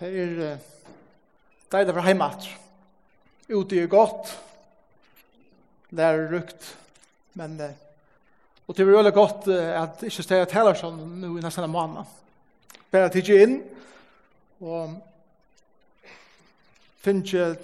[0.00, 0.60] Det er
[1.68, 2.46] deilig for heimat.
[3.52, 4.30] Ute er godt.
[5.92, 6.68] Det rukt.
[7.36, 7.74] Men det
[8.66, 11.72] Og det er veldig godt at ikke steg at heller sånn nå i nesten en
[11.74, 12.06] måned.
[12.90, 13.56] Bare at jeg inn
[14.62, 14.94] og
[17.02, 17.58] finner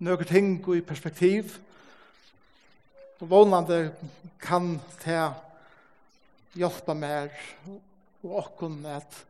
[0.00, 1.58] noen ting i perspektiv.
[3.20, 3.92] Og vånande
[4.40, 5.22] kan det
[6.58, 7.30] hjelpe mer
[8.24, 9.27] og åkken at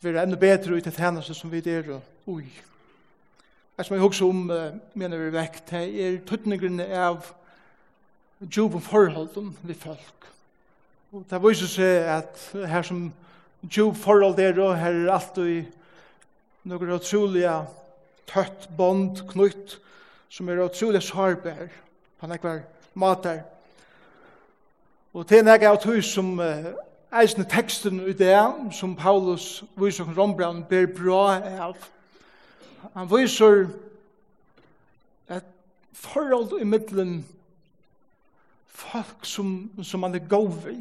[0.00, 2.46] vera enda betre ut i tænaste som vi er ui.
[3.76, 7.24] Det som jeg husker om, uh, mener vi vekk, det er tøtningene av
[8.40, 10.26] djupen forholden vi folk.
[11.12, 13.06] Og det viser seg at her som
[13.62, 15.62] djup forhold er, og her er alt i
[16.68, 17.54] noen utrolige
[18.30, 19.78] tøtt bond, knytt,
[20.30, 21.72] som er utrolig sårbar
[22.20, 22.62] på nekvar
[22.94, 23.42] mater.
[25.12, 26.70] Og til er av tøy som uh,
[27.12, 28.38] eisne teksten i det
[28.72, 31.22] som Paulus viser om Rombrand ber bra
[31.66, 31.76] av.
[32.94, 33.66] Han viser
[35.28, 35.44] at
[35.92, 37.24] forhold i middelen
[38.68, 40.80] folk som, som han er gov i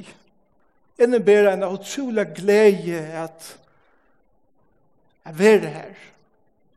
[0.99, 3.55] innebærer en utrolig glede at
[5.25, 5.95] at være her.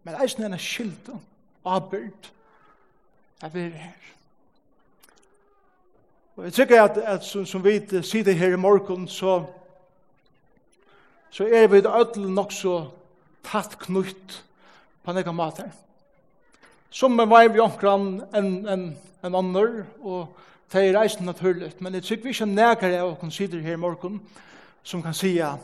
[0.02, 1.20] Men eisne en skilt og
[1.64, 2.30] avbyrd
[3.42, 4.08] jeg være her.
[6.36, 9.44] Og jeg tykker at, at som, som vi sitter her i morgen, så,
[11.30, 12.86] så er vi ødel nok så
[13.44, 14.38] tatt knutt
[15.04, 15.68] på nekka mater.
[16.90, 18.86] Som er vei vi omkran enn en,
[19.24, 20.32] en ander, og
[20.72, 23.80] det er reisen naturlig, Men jeg tykker vi ikke nægare av oss sitter her i
[23.80, 24.20] morgen,
[24.82, 25.60] som kan si at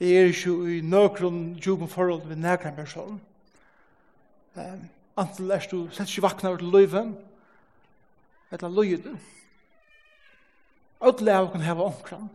[0.00, 3.20] jeg er ikke i nøkron djupen forhold ved nekare person.
[4.54, 7.16] Um, Antel er du slett ikke vakna over til løyven,
[8.50, 9.20] eller løyden.
[11.02, 12.30] Alle av kan hava omkran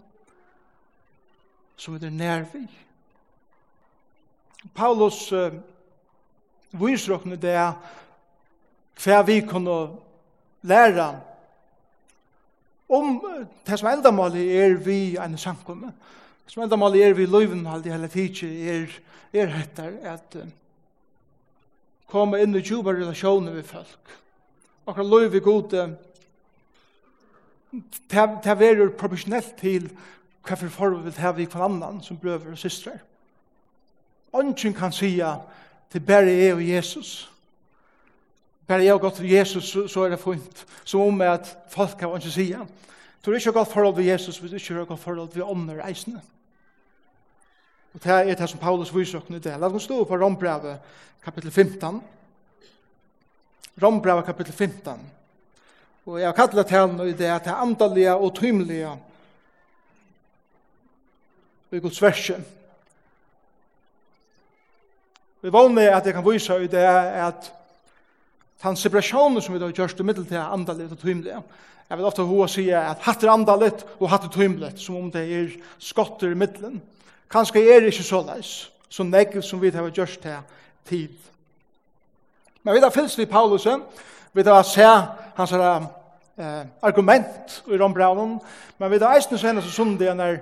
[1.78, 2.66] som er nærvi.
[4.76, 5.54] Paulus uh,
[6.74, 7.56] viser okkur det
[8.98, 9.78] hva vi kunne
[10.68, 11.12] læra
[12.90, 13.20] om
[13.68, 15.92] det som endamålet er vi en samkomme.
[16.46, 18.88] Det som endamålet er vi løyven og alt hele tidsje er,
[19.34, 20.50] er etter at uh,
[22.10, 24.18] komme inn i djupa relasjoner med folk.
[24.88, 25.88] Akkur løyv vi gode
[28.10, 29.90] det er veldig proporsjonelt til
[30.48, 33.00] hva for forhold vi vil ha vi hver annan som brøver og systrar.
[34.34, 35.36] Ongen kan sia
[35.92, 37.32] til bare jeg og Jesus.
[38.68, 40.66] Bare jeg og godt for Jesus, så er det fint.
[40.84, 42.66] Som om at folk kan ikke sia.
[43.26, 45.84] Du er ikke godt forhold til Jesus, hvis du ikke har godt forhold til ånder
[45.84, 46.22] reisende.
[47.94, 49.60] Og det er det som Paulus viser oss i det.
[49.60, 50.80] La oss stå på Rombrevet
[51.24, 52.02] kapittel 15.
[53.84, 55.17] Rombrevet kapittel 15.
[56.08, 58.96] Og jeg har kallet henne i det til andalige og tymlige.
[61.72, 62.44] i Guds verset.
[65.42, 66.86] Vi vågner at jeg kan vise i det
[67.28, 67.52] at
[68.64, 71.42] den separasjonen som vi har gjort i middel til andalige og tymlige.
[71.90, 75.12] Jeg vil ofte hva si at hatt er andaligt og hatt er tymeligt, som om
[75.12, 76.82] det er skotter i middelen.
[77.32, 80.40] Kanskje er det ikke så leis, så negg som vi har gjort til
[80.88, 81.16] tid.
[82.64, 83.84] Men vi har fylst vi Paulusen,
[84.38, 84.86] Vi tar se
[85.36, 85.64] hans her
[86.38, 88.36] eh, argument i rombraunen,
[88.78, 90.36] men vi tar eisen senere så sundig enn er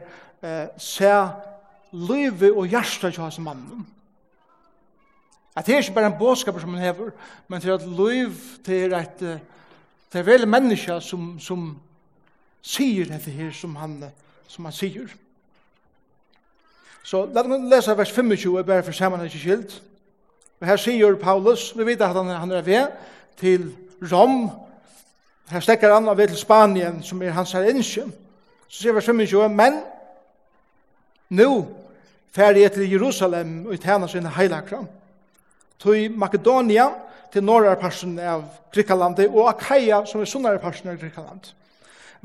[0.43, 1.11] eh, se
[1.95, 3.85] livet og hjertet til hans mannen.
[5.55, 7.13] At det er ikke bare en bådskaper som han hever,
[7.47, 8.35] men til at liv
[8.65, 9.23] til et
[10.11, 11.63] det er vel menneska som, som
[12.63, 13.97] sier dette her som han,
[14.47, 15.09] som han sier.
[17.03, 19.79] Så la oss lese vers 25, bare for sammen ikke skilt.
[20.59, 22.87] Og her sier Paulus, vi vet at han, han er ved
[23.39, 24.49] til Rom,
[25.49, 28.11] her stekker han av til Spanien, som er hans her innskjøm.
[28.67, 29.79] Så sier vers 25, men
[31.29, 31.67] nu
[32.35, 34.87] ferdig til Jerusalem og tjener sin heilakram.
[35.79, 36.89] Til Makedonia
[37.31, 41.51] til norra parsen av Grikalandet og Akaia som er sunnare parsen av Grikaland.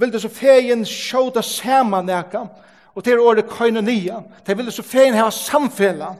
[0.00, 2.46] Vilde så feien sjåta saman neka
[2.94, 4.22] og til året koinonia.
[4.46, 6.14] til vil det så feien heva samfella,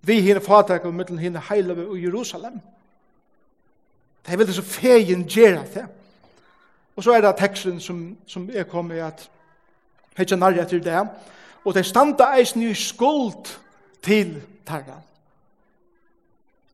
[0.00, 2.54] vi hinne fatak og mittel hinne heilave og Jerusalem.
[2.54, 2.77] Jerusalem
[4.28, 5.86] Det er veldig så feien gjerra det.
[6.96, 9.22] Og så er det teksten som, som er kommet at
[10.18, 10.98] Hei nærre etter det.
[11.64, 13.54] Og det standa eisen i skuld
[14.02, 14.98] til tarra.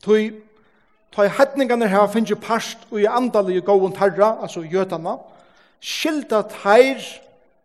[0.03, 0.33] Tøy,
[1.13, 5.19] tøy hetningane her finnes parst og i andalige gåon tarra, altså jøtana,
[5.81, 7.05] skilda teir,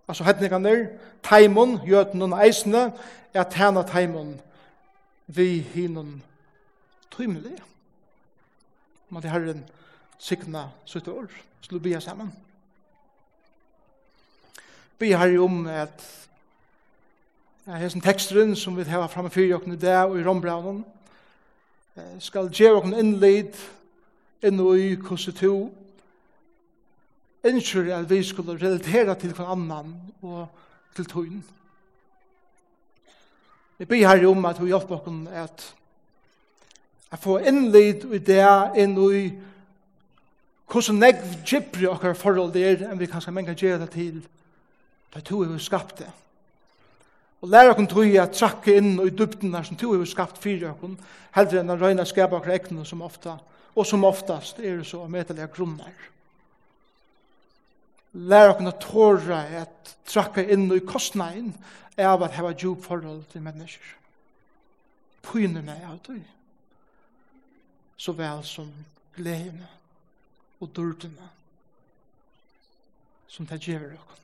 [0.07, 0.89] altså hetningane,
[1.23, 2.91] teimon, jøtnen og eisne,
[3.33, 4.35] er tæna teimon
[5.27, 6.21] vi hinnon
[7.17, 7.63] tøymelige.
[9.09, 9.65] Men det herren
[10.19, 11.27] signa sitt år.
[11.61, 12.31] Så vi ber sammen.
[14.99, 16.03] Be her om at
[17.67, 20.83] ja, hessen teksteren som vi har framme fyrir okken i dag og i rombraunen
[22.19, 23.55] skal gjøre okken innlid
[24.43, 25.69] inn og i kurset to
[27.47, 30.47] innskjør at vi skulle relatera til hver annan og
[30.95, 31.43] til tøyen.
[33.77, 35.63] Vi ber her om at vi hjelper okken at
[37.11, 39.29] jeg får innlid i det inn og i
[40.69, 44.19] hvordan negv gypri okkar forhold det er enn vi kanskje menga gjør det til
[45.13, 46.09] det to er vi skapt det.
[47.41, 50.37] Og lærer okkur tog at trakke inn og i dybdenar som to er vi skapt
[50.43, 50.97] fyrir okkur
[51.37, 53.39] heldre enn å røyna skapa okkar egnu som ofta
[53.75, 55.93] og som oftast er det så medelige grunnar.
[58.13, 61.53] Lærer okkar tåra at trakke inn og i kostnaden
[61.99, 63.95] av at heva djup forhold til mennesker.
[65.25, 66.21] Pynene er av det
[67.99, 68.69] så vel som
[69.17, 69.78] gledene
[70.59, 71.29] og dårdene
[73.29, 74.15] som det gjør dere.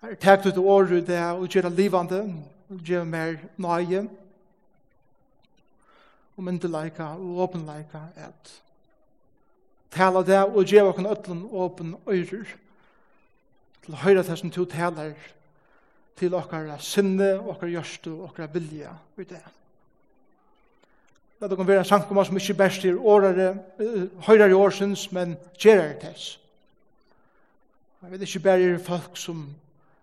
[0.00, 2.20] Her tek du til året det og gjør det livende,
[2.70, 4.08] og gjør mer nøye,
[6.36, 8.52] og myndeleika og åpenleika et.
[9.92, 12.56] Tala det og gjør dere øtlen åpen øyrer,
[13.84, 15.14] til å høre det som to taler
[16.16, 19.44] til dere sinne, dere gjørste og dere vilja i det.
[21.40, 23.54] La det være en samkomma som ikke best er årere,
[24.26, 26.34] høyrere årsens, men gjerere tess.
[28.02, 29.46] Jeg vet ikke bare er folk som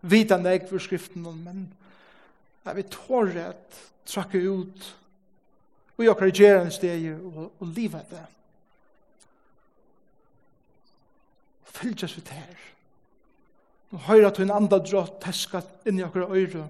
[0.02, 1.68] vita nek for skriften, men
[2.66, 4.96] jeg vet tåre at trakke ut
[5.98, 8.26] og jeg kan gjøre en steg og, og livet det.
[11.78, 12.64] Fylgjøs vi her
[13.92, 16.68] Og høyre at hun andre drott teska inn i okra øyre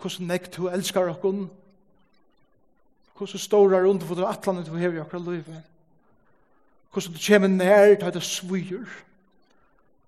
[0.00, 1.46] hvordan nek du elskar okkur
[3.16, 5.62] hvordan stårar under for det atlandet du hever i akkurat livet?
[6.96, 8.86] hvordan du kommer nær til det svujer,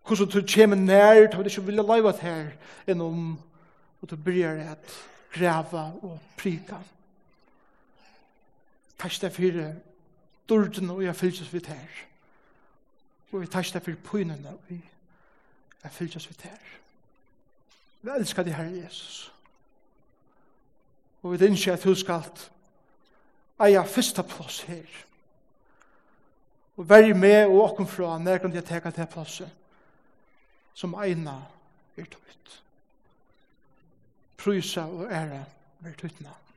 [0.06, 2.50] hvordan du kommer nær til det ikke vilja løyve her
[2.88, 3.38] enn om
[4.00, 4.94] og du bryr at
[5.34, 6.78] grava og prika.
[8.99, 9.72] Takk deg for
[10.49, 12.05] dården og jeg fylses vidt her.
[13.32, 14.70] Og jeg takk deg for pynene og
[15.82, 16.62] jeg fylses vidt her.
[18.02, 19.32] Vi elsker deg, Herre Jesus.
[21.22, 22.50] Og vi innskjer at du skalt
[23.60, 24.87] eia første plass her.
[26.78, 29.50] Og verri med og åkken fra når jeg teka til plasset
[30.78, 31.40] som eina
[31.99, 32.52] er tøyt.
[34.38, 35.40] Prysa og ære
[35.84, 36.52] er tøyt navn.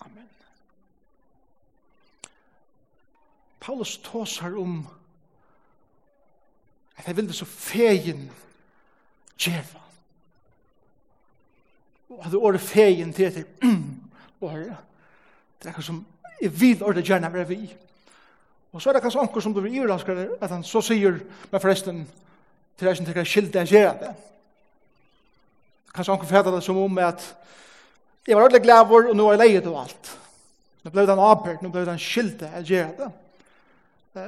[0.00, 0.28] Amen.
[3.60, 4.88] Paulus tåsar om
[6.96, 8.26] at jeg ville så fegin
[9.38, 9.80] djeva.
[12.10, 13.44] Og hadde året fegin til etter
[14.40, 14.76] året
[15.60, 16.04] Det er akkur som
[16.40, 17.76] er vil ordet gjerne være vi.
[18.72, 21.18] Og så er det kanskje anker som du vil iverrasker at han så sier,
[21.50, 22.04] men forresten,
[22.78, 24.12] til jeg som tenker skilt det jeg gjør det.
[25.94, 27.24] Kanskje anker fatter det som om at
[28.26, 30.12] jeg var ordentlig glad og nå er jeg leiet og alt.
[30.84, 33.10] Nå ble det en avbørt, nå ble det en skilt det jeg gjør det.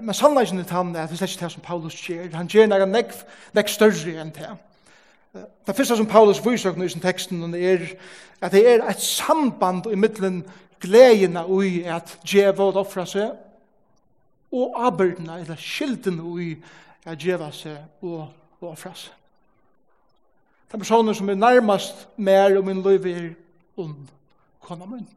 [0.02, 2.28] Men sannleggen i tannet er at det er ikke det som Paulus gjør.
[2.34, 3.14] Han gjør noe nek
[3.54, 4.50] nek større enn det.
[5.66, 7.86] Det første som Paulus viser i sin teksten er
[8.42, 10.42] at det er et samband i middelen
[10.82, 13.32] gledina ui at djeva og offra seg,
[14.52, 16.56] og arbeidna, eller skilden ui
[17.06, 18.26] at djeva seg og,
[18.60, 19.14] og offra seg.
[20.72, 23.26] De personer som er nærmast mer om min liv er
[23.76, 24.08] ond
[24.60, 25.08] kona min.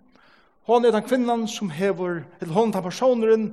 [0.65, 3.45] Hon er den kvinnan som hever, eller hon den personeren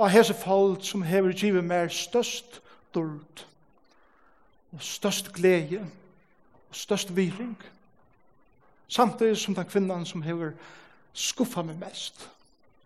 [0.00, 2.60] av hese folk som hever givet mer størst
[2.94, 3.44] dord
[4.72, 7.56] og størst glede og størst viring.
[8.90, 10.52] Samtidig som den kvinnan som hever
[11.14, 12.26] skuffa meg mest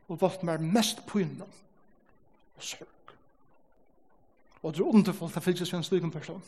[0.09, 1.49] og valt meg mest på innan,
[2.57, 3.15] og sørg.
[4.63, 6.43] Og det er underfullt at fylgjes vi en slik person.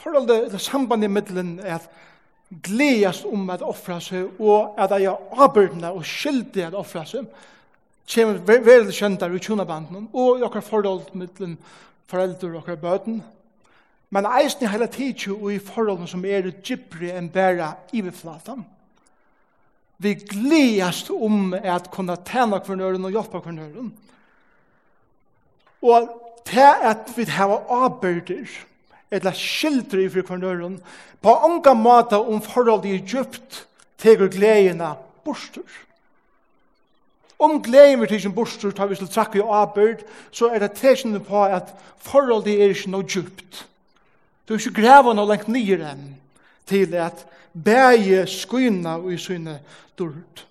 [0.00, 1.90] Forholdet, det sambandet i middelen er at
[2.62, 7.28] gledast om at offra seg og at jeg er avbyrdende og skyldig at offra seg
[8.14, 11.56] kommer veldig kjent der i tjunabanden og i akkurat forhold middelen
[12.10, 13.22] foreldre og akkurat bøten
[14.14, 18.62] men eisen i hele tid og i forholdene som er djibri enn bæra i iverflatan.
[19.98, 23.90] Vi gledast om at kunne tjene kvarnøren og hjelpe kvarnøren.
[25.82, 26.06] Og
[26.46, 28.46] til at vi har avbyrder,
[29.10, 30.78] eller skildre i fri kvarnøren,
[31.22, 33.64] på anga måter om forholdet i djupt
[33.98, 34.94] tegur gledene
[35.24, 35.68] bostur.
[37.38, 41.18] Om gleden vi tidsen bostur, tar vi til trakk i avbyrd, så er det tidsen
[41.24, 43.64] på at forholdet er ikke noe djupt.
[44.48, 46.08] Du er ikke greve noe lengt nyer enn
[46.68, 49.58] til at bæge skuina og i syne
[49.98, 50.44] dørt.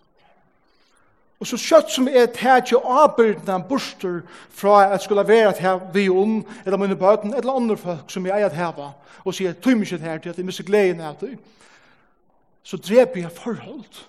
[1.44, 6.08] Og så kjøtt som er tætje avbyrdna borster fra at skulle være at her vi
[6.10, 8.94] om, eller mine bøten, eller andre folk som jeg at heva,
[9.26, 11.36] og sier, tøy mykje her til at jeg misser gleden av det,
[12.64, 14.00] så dreper jeg forhold.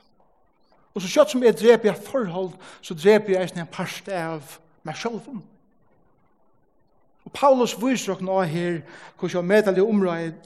[0.95, 4.55] Og så kjøtt som er dreper jeg forhold, så dreper jeg en parst av
[4.87, 5.43] meg sjølven.
[7.25, 8.81] Og Paulus viser okken nå her,
[9.19, 9.83] hvordan han medelig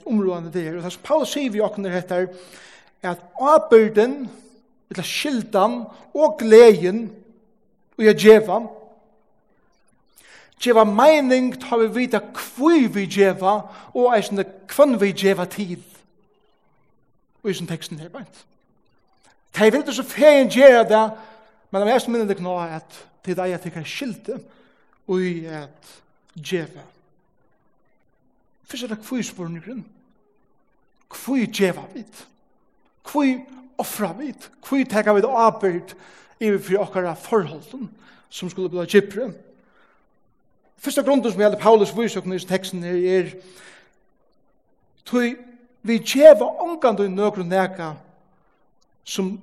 [0.07, 0.77] områdene der, er.
[0.77, 2.29] Og så Paulus sier vi okken her etter,
[3.03, 4.29] at avbyrden,
[4.91, 5.83] eller skildan
[6.15, 7.09] og gleden,
[7.99, 8.61] og jeg djeva,
[10.63, 13.61] djeva mening ta vi vita kvui vi djeva,
[13.95, 15.83] og eisne kvann vi djeva tid.
[17.43, 18.45] Og eisne teksten her beint.
[19.53, 21.05] Ta vi vita så feien djeva det,
[21.71, 24.39] men det er mest minnet det kna at det er at det er skilte,
[25.09, 25.21] og
[25.53, 25.97] at
[26.39, 26.85] djeva.
[28.69, 29.85] Fyrst er det kvui spurningren.
[31.09, 32.27] Kvui djeva vit.
[33.05, 33.39] Kvui
[33.79, 34.51] offra vit.
[34.63, 35.95] Kvui teka vit arbeid
[36.41, 37.89] iver fri okkara forholden
[38.31, 39.33] som skulle bli gypre.
[40.79, 43.33] Fyrsta grunden som gjelder Paulus vysokne i teksten her er
[45.05, 45.35] tui
[45.83, 47.95] vi djeva omgandu i nøkru neka
[49.05, 49.39] som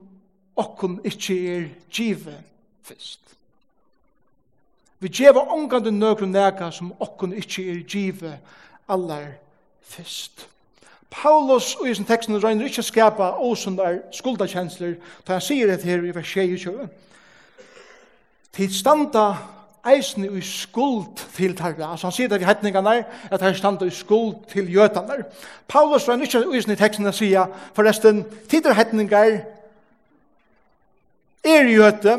[0.55, 2.37] okkun ikkje er djive
[2.85, 3.19] fyrst.
[5.05, 8.31] Vi djeva omgande nøkron neka som okkun ikkje er djive
[8.89, 9.35] allar
[9.85, 10.47] fyrst.
[11.13, 14.95] Paulus og i sin teksten røyner ikkje skapa åsundar skuldakjensler,
[15.27, 16.87] da han sier det her i vers 22.
[18.57, 19.27] Tid standa
[19.85, 21.91] eisen i skuld til tarra.
[21.91, 25.21] Altså han sier det i hetningene, at han standa i skuld til jötanar.
[25.67, 27.45] Paulus røyner ikkje i sin teksten og sier,
[27.77, 29.37] forresten, tider hetningar
[31.45, 32.17] er jöte,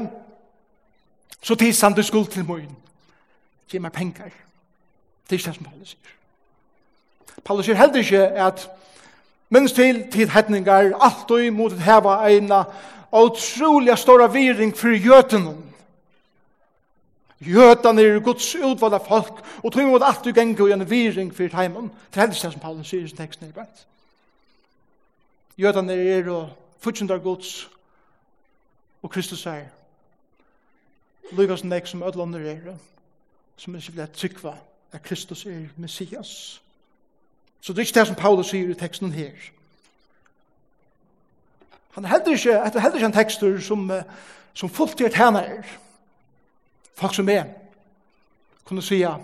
[1.43, 2.77] Så tisan du skuld til møyen.
[3.71, 4.31] Gi meg penger.
[5.27, 6.13] Det er ikke det som Paulus sier.
[7.45, 8.69] Paulus sier heller ikke at
[9.51, 12.65] minst til hetningar alt og imot et heva eina
[13.11, 15.55] og utrolig stora viring for jøtene.
[17.41, 21.57] Jøtene er Guds utvalda folk og tog imot alt og gengo i en viring for
[21.57, 21.91] heimen.
[22.11, 23.87] Det er heller som Paulus sier i sin tekst nedbrent.
[25.59, 26.49] Jøtene er og
[26.81, 27.69] futsundar Guds
[29.03, 29.69] og Kristus er
[31.33, 32.77] Lukas nek som ödlander er,
[33.57, 34.55] som ikke vil trykva
[34.93, 36.63] at Kristus er Messias.
[37.61, 39.33] Så det er ikke det som Paulus sier i teksten her.
[41.91, 43.91] Han er heller ikke, det er heller ikke en tekstur som,
[44.55, 45.63] som fullt gjør tæna er.
[46.95, 47.45] Folk som er,
[48.65, 49.17] kunne sija,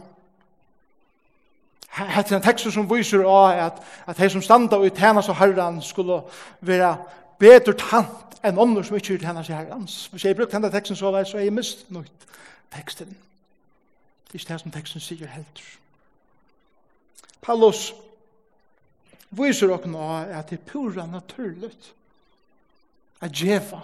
[1.92, 5.32] Hetta er ein tekstur sum vísir á at at tey sum standa og tæna so
[5.32, 6.21] harran skulu
[6.61, 6.97] vera
[7.42, 10.06] betur tant enn ånder som ikke er til henne herrans.
[10.12, 12.26] Hvis jeg brukte henne teksten så så er jeg mist nøyt
[12.72, 13.16] teksten.
[14.26, 15.64] Det er ikke det som teksten sier helter.
[17.42, 17.92] Paulus
[19.30, 21.92] viser dere nå at det er pura naturligt
[23.20, 23.80] at djeva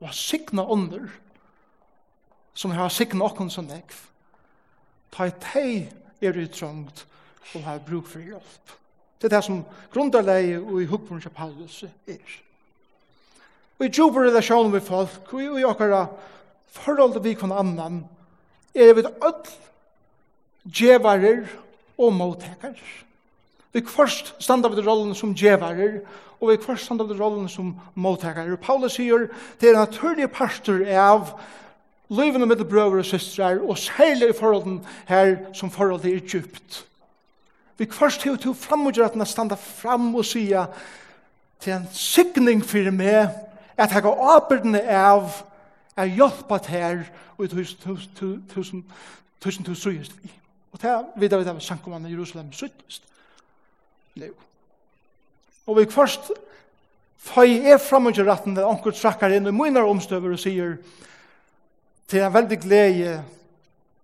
[0.00, 1.08] og signa under
[2.54, 3.96] som har signa åkken som nekv.
[5.14, 5.88] Ta i tei
[6.22, 7.06] er utrangt
[7.54, 8.74] og har bruk for hjelp.
[9.20, 12.40] Det er det som grunderleie og i hukvun til Paulus er.
[13.78, 16.06] Og i djupe relasjonen med folk, og i okkara
[16.74, 18.04] forhold til vi kvann annan,
[18.74, 19.50] er vi öll
[20.64, 21.44] djevarer
[21.98, 22.78] og mottekar.
[23.74, 26.00] Vi kvarst standa vid rollen som djevarer,
[26.40, 28.54] og vi kvarst standa vid rollen som måttekar.
[28.62, 29.28] Paulus sier,
[29.60, 31.34] det er naturlige parster av
[32.14, 36.84] livene med brøver og systrar, og særlig i forholden her som forholdet er djupt
[37.78, 40.66] vi først hever til framgjøret at standa fram og sia
[41.60, 43.32] til en sikning fyrir meg
[43.76, 45.42] at jeg har åperne av
[45.96, 47.04] er hjelpa her
[47.38, 48.84] og i tusen tusen tusen
[49.40, 50.30] tusen tusen vi.
[50.72, 53.02] Og det er videre videre sankumann i Jerusalem suttest.
[54.16, 54.30] Nei.
[55.66, 56.32] Og vi først
[57.18, 60.76] fai er fram og ratten der onkur trakkar inn i munar omstøver og sier
[62.08, 63.22] til en veldig glede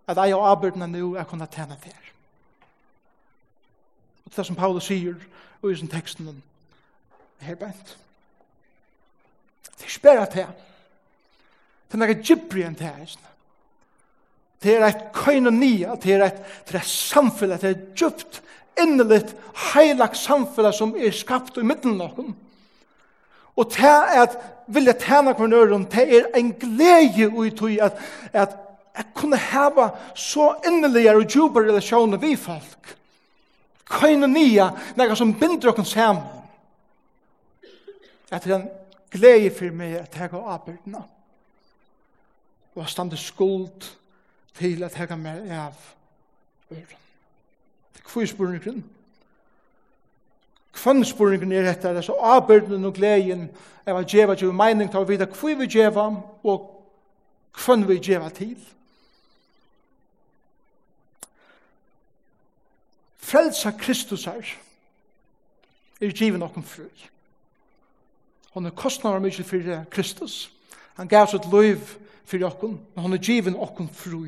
[0.09, 1.95] at jeg og arbeidene nu er kunna tjene til
[4.31, 5.15] Og det som Paulus sier,
[5.67, 6.43] i sin teksten,
[7.41, 7.97] her bænt.
[9.79, 10.47] Det er spæra til.
[11.89, 13.17] Det er nekka gypri enn til her.
[14.63, 18.43] Det er et koinonia, det er et, det er et samfunn, det er djupt,
[18.81, 19.33] innelitt,
[19.73, 22.37] heilagt samfunnet som er skapt i midten nokon.
[23.57, 24.37] Og det er at
[24.69, 27.99] vilja tæna kvar nøyren, det er en glede ui tui at,
[28.33, 28.57] at
[28.97, 33.00] jeg kunne hava så innelige og djupere relasjoner vi folk
[33.91, 36.23] koinonia, nega som binder okken saman.
[38.31, 38.69] Etter en
[39.11, 41.03] glede for meg at jeg har avbyrdena.
[42.75, 43.91] Og har stande skuld
[44.55, 45.75] til at jeg har mer av
[46.71, 47.01] øren.
[48.13, 48.85] Hvor er spørningen?
[50.83, 51.97] Hvem er etter?
[51.97, 53.51] Altså avbyrdena og gleden
[53.87, 56.07] av at jeg var mening til å vite hvor vi gjeva
[56.45, 56.71] og
[57.65, 58.57] hvem vi gjeva til.
[63.31, 64.47] frelsa Kristus her,
[66.01, 66.89] er givet noen fru.
[68.55, 70.49] Hon er kostnader mykje for Kristus.
[70.99, 71.79] Han gav sitt liv
[72.27, 74.25] for okken, men hon er givet okken fru.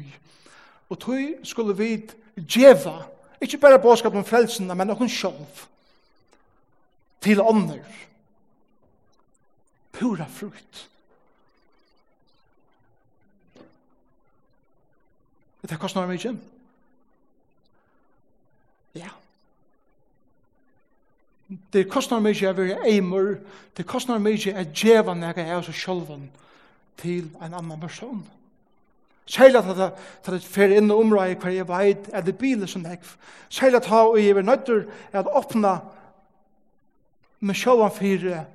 [0.89, 1.91] Og tog skulle vi
[2.37, 3.01] djeva,
[3.41, 5.67] ikke bare bådskap om frelsen, men okken sjolv,
[7.23, 7.83] til ånder.
[9.93, 10.89] Pura frukt.
[15.63, 16.37] Det er kostnader mykje.
[18.95, 19.11] Ja.
[21.73, 23.35] Det kostnar mykje å være eimer,
[23.77, 26.31] det kostnar mykje å djeva når jeg er så sjølven
[27.01, 28.23] til en annan person.
[29.27, 29.89] Særlig at det,
[30.27, 33.01] det fer inn og omrøy hver jeg veit, er det bilen som jeg.
[33.49, 34.83] Særlig at jeg er nødt til
[35.15, 35.77] å åpne
[37.41, 38.47] med sjolvan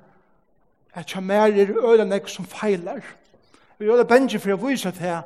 [0.98, 3.02] at jeg mer er øyla nek som feilar.
[3.78, 5.20] Vi er øyla fyrir for å vise til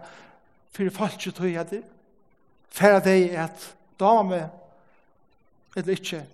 [0.73, 1.75] for folk til at
[2.71, 4.49] færa deg at dame
[5.77, 6.27] eller ikke.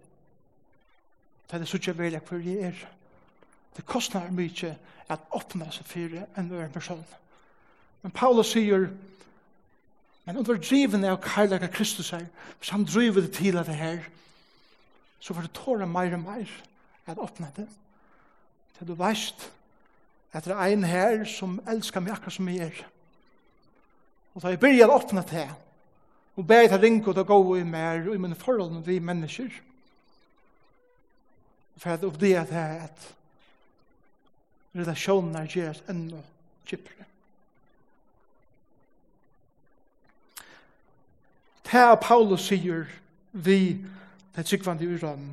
[1.51, 2.81] Det er så ikke veldig hvor jeg er.
[3.77, 4.75] Det kostnar mykje
[5.09, 7.05] at åpne seg fyrir en øren person.
[8.03, 8.89] Men Paulus sier,
[10.25, 12.27] men under driven av kærlighet av Kristus her,
[12.59, 14.03] hvis han driver det til av det her,
[15.21, 16.51] så får det tåra meir og meir
[17.07, 17.67] at åpne det.
[18.79, 19.49] Til du veist
[20.33, 22.83] at det er en her som elskar meg akkurat som jeg er.
[24.35, 25.55] Og da jeg begynner å åpne det her,
[26.39, 29.51] Og bæg til ringe og til gå i mer og i mine forhold vi mennesker.
[31.77, 32.45] For at det er
[32.85, 33.15] at
[34.75, 36.23] relasjonen er gjøres enda
[36.67, 37.07] kjipere.
[41.67, 42.87] Det er Paulus sier
[43.33, 43.85] vi
[44.37, 45.27] det tryggvande i Uran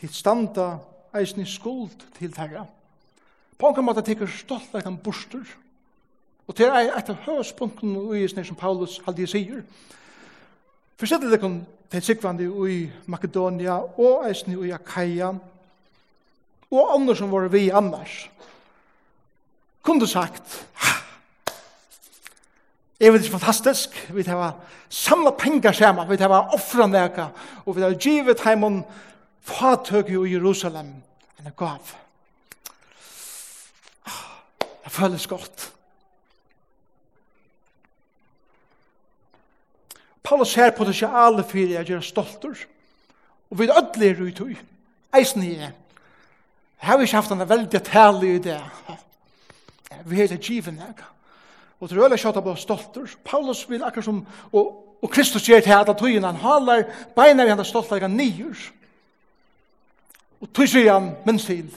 [0.00, 0.78] til standa
[1.14, 2.64] eisen i skuld til terra.
[3.58, 5.44] På en måte teker stolt at han borster.
[6.48, 9.60] Og til er et av høyspunkten i isne som Paulus aldri sier.
[10.98, 11.60] Forsettet det kun
[11.92, 15.34] til sikvandi i Makedonia og eisne i Akaia
[16.68, 18.30] og andre som var vi annars.
[19.82, 20.66] Kunde sagt,
[23.00, 23.94] Jeg vet det fantastisk.
[24.10, 24.56] Vi tar
[24.90, 26.08] samla pengar sammen.
[26.10, 27.28] Vi tar offra neka.
[27.64, 28.84] Og vi tar givet heimon
[29.42, 30.86] fatøk i Jerusalem.
[31.38, 31.78] En gav.
[34.84, 35.77] Det føles godt.
[40.28, 42.64] Paulus her potensialet for å gjøre stolter.
[43.48, 44.56] Og vi er ødelig ut i
[45.16, 45.70] eisen i det.
[46.78, 48.58] Jeg har ikke haft en veldig tale i det.
[50.04, 50.92] Vi er det given her.
[51.80, 53.14] Og til øyne kjøttet på stolter.
[53.24, 56.84] Paulus vil akkurat som, og, og Kristus gjør til at tøyen han haler,
[57.16, 58.68] beina vi han er stolter han nyer.
[60.40, 61.70] Og tog sier han minst til.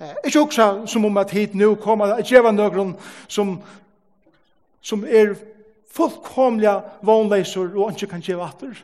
[0.00, 2.94] Eh, ikke også som om at hit nå kommer at gjøre noen
[3.28, 3.56] som,
[4.80, 5.34] som er
[5.94, 8.74] fullkomliga vånleisur og ikke kan gjeva atter.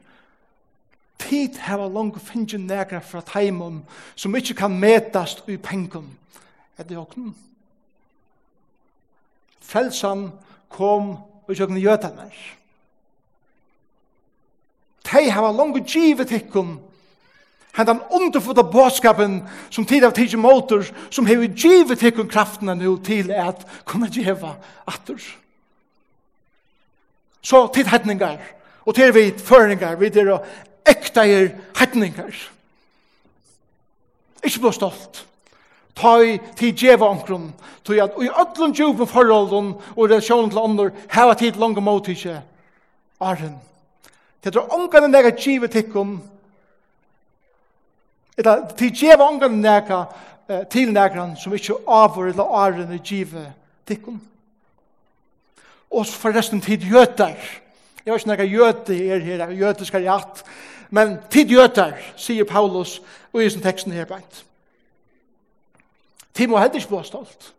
[1.21, 3.83] Tid heva langt finnje negra fra teimum
[4.15, 6.09] som ikke kan metast i pengum
[6.81, 7.35] det joknen.
[9.61, 10.31] Frelsan
[10.73, 11.11] kom
[11.47, 12.33] og joknen jötanar.
[15.05, 16.79] Tei heva langt å gjeva tikkum
[17.73, 19.37] Han den underfuta bådskapen
[19.71, 24.57] som tid av tidsi motor som hever givet hikkum kraftene nu til at kunna geva
[24.91, 25.15] atter.
[25.15, 25.50] Atter.
[27.43, 28.39] Så tid hetningar
[28.87, 30.39] og til vi føringar, vi er
[30.89, 32.33] ekta er hetningar.
[34.45, 35.27] Ikke blå stolt.
[35.95, 37.53] Ta i tid djeva omkron,
[37.85, 42.41] tog at i ödlun djupen forholden og relasjonen til andre, heva tid langt mot ikke,
[43.21, 43.59] arren.
[44.45, 46.21] Det er omgane nega djive tikkum,
[48.41, 50.05] Eta ti djeva omgane nega
[50.73, 53.43] til negran som ikkje avur eller arren i djive
[53.87, 54.21] tikkum
[55.91, 57.37] og forresten tid jøtar.
[58.05, 60.45] Jeg vet ikke noe jøte er her, jøtiska rett,
[60.91, 63.01] men tid jøtar, sier Paulus,
[63.33, 64.45] og i sin teksten her beint.
[66.35, 67.53] Tid må heller ikke bli stolt.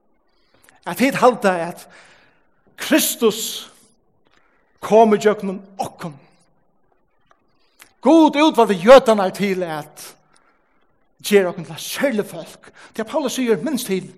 [0.86, 1.86] At tid halda at
[2.78, 3.70] Kristus
[4.82, 6.16] kom i jøknum okkom.
[8.02, 10.08] God utvalgte jøtarna til at
[11.22, 12.72] gjør okkom til særlig folk.
[12.98, 14.10] Det Paulus sier minst til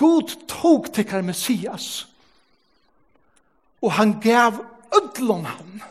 [0.00, 2.06] God tog tikkar Messias
[3.82, 4.60] og han gav
[4.96, 5.82] ødlom han.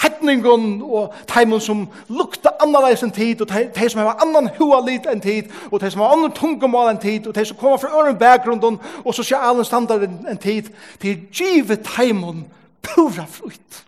[0.00, 5.04] Hedningon og teimon som lukta annerleis enn tid, og tei som hava annan hua lit
[5.10, 7.92] enn tid, og tei som hava annan tungumal enn tid, og tei som koma fra
[7.92, 12.46] øren bakgrunden, og sosialen standard enn tid, tei givet teimon
[12.82, 13.84] pura frukt.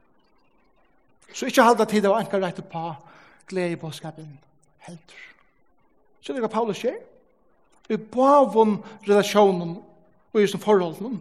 [1.33, 2.85] Så ikkje halda tid av anka rett på
[3.49, 4.29] glede i bådskapen
[4.85, 5.25] heldur.
[6.21, 7.01] Så det er hva Paulus sier.
[7.91, 9.79] I bavon relasjonen
[10.33, 11.19] og i som forholden,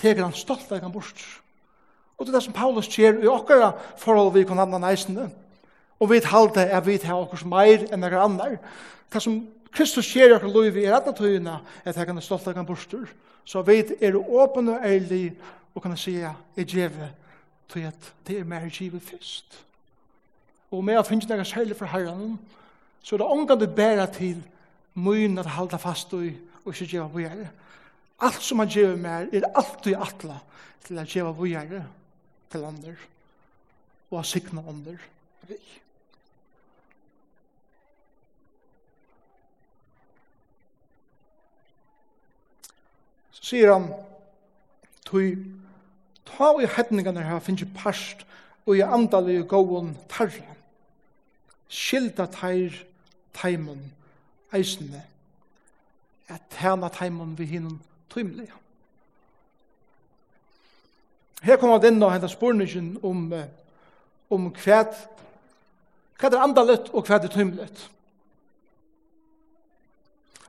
[0.00, 1.22] teker han stolt av han bort.
[2.18, 5.30] Og det er det som Paulus sier i okkara forhold vi kan anna neisende.
[6.00, 8.58] Og vi talte er vi til okkurs meir enn okkar annar.
[9.12, 9.40] Det som
[9.72, 12.94] Kristus sier i okkar loiv i retna tøyina er teker han stolt av han bort.
[13.44, 15.32] Så vi er åpen og ærlig
[15.74, 17.10] og kan sier jeg djeve
[17.70, 19.60] til at det er mer givet fyrst.
[20.70, 22.36] Og med å finne noe særlig for herren,
[23.02, 24.42] så er det omgang det bæra til
[24.94, 26.26] myen at halda fast og,
[26.64, 27.48] og ikke gjøre på gjerne.
[28.20, 30.40] Alt som han gjør mer er alltid atla
[30.84, 31.84] til å gjøre vågjere
[32.52, 32.96] til andre
[34.10, 34.96] og å sikne andre
[35.48, 35.58] vi.
[43.32, 43.88] Så sier han
[45.06, 45.46] tog
[46.28, 48.26] ta i hedningene her finnes parst
[48.66, 50.56] og i andalig gåen tarra
[51.70, 52.74] skilda teir
[53.34, 53.86] teimen
[54.54, 55.06] eisne
[56.30, 57.78] at tæna teimen vi hinnom
[58.10, 58.56] tymliga.
[61.42, 63.22] Her kommer det inn og hentet spurningen om,
[64.28, 64.82] om hva,
[66.20, 67.86] hva er andalett og hva er tymlet.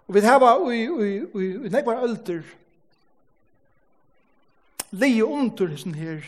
[0.08, 0.44] Og vi har
[0.74, 2.44] i, i, i, i nekvar ølter
[4.92, 6.26] leie under hessen her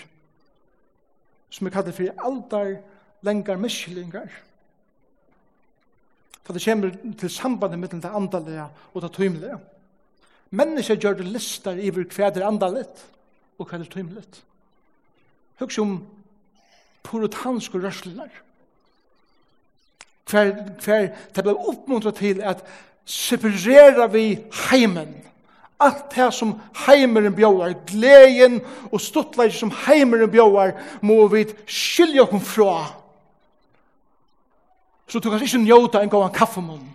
[1.52, 2.78] som er kallet for aldar
[3.28, 4.30] lengar miskillingar.
[6.44, 9.60] For det kommer til sambandet mellom det andalega og det tymlega
[10.54, 13.06] mennesker gjør det lister i hver hver er andalit,
[13.58, 14.42] og hver er tøymlet.
[15.60, 16.00] Høgs om
[17.04, 18.32] puritanske rørslinar.
[20.30, 20.54] Hver,
[20.86, 22.64] hver, det ble oppmuntret til at
[23.06, 24.40] separera vi
[24.70, 25.14] heimen,
[25.84, 28.62] allt det som heimeren bjóar, gleden
[28.92, 32.76] og stuttleik som heimeren bjóar, må vi skilja okkur fra.
[35.08, 36.88] Så du kan ikke njóta en gåan kaffemunn.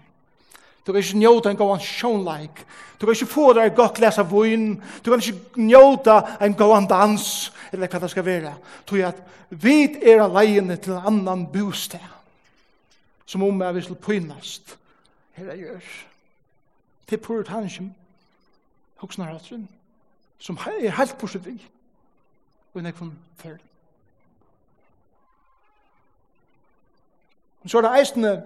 [0.89, 2.63] Du kan ikke njóta en gåan sjånleik.
[2.97, 4.79] Du kan ikke få deg godt lesa vun.
[5.05, 8.55] Du kan ikke njóta en gåan dans, eller hva det skal være.
[8.89, 9.21] Tog at
[9.51, 12.09] vi er alene til en annan bostad.
[13.27, 14.79] Som om jeg vil pynast.
[15.37, 15.93] Her er gjør.
[17.07, 17.95] Til puritansjen.
[18.97, 19.69] Hoksnar hattren.
[20.39, 21.61] Som er helt positiv.
[22.73, 23.61] Og en ekvann fyrir.
[27.67, 28.43] Så er det eisende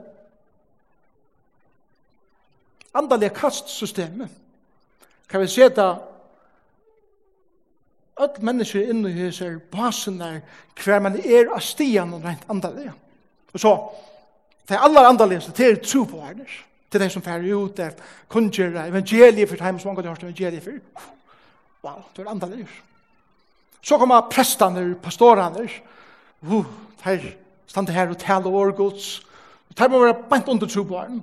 [2.94, 4.28] andalige kastsystemet
[5.28, 5.96] kan vi se seta
[8.20, 10.42] öll mennesker inne i hans er basen der
[10.84, 12.92] hver man er av stian og rent andalige.
[13.52, 13.72] Og så,
[14.68, 16.52] det er aller andalige, det er tro på herner.
[16.92, 17.92] Det er de som færre ut, det er
[18.28, 21.06] kunngjere, evangeliet for dem som mange har hørt evangeliet for.
[21.82, 22.68] Wow, det er andalige.
[23.82, 25.70] Så kommer prestaner, pastoraner,
[26.42, 26.66] uh,
[27.04, 27.30] det er
[27.66, 29.22] stand her og tale årgods,
[29.68, 31.22] det er være bant under tro på herner.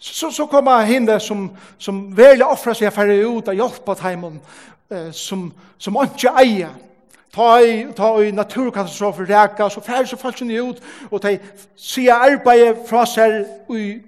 [0.00, 4.22] Så, så kommer henne som, som velger offre seg for ut og hjelpe dem
[4.90, 6.70] eh, som, som ikke eier.
[7.30, 11.36] Ta i, ta i naturkatastrofer reka, så færre så falsk ut, og de
[11.76, 13.44] sier arbeidet fra seg
[13.76, 14.00] i